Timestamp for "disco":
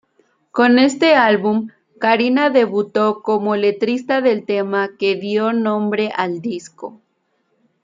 6.41-6.99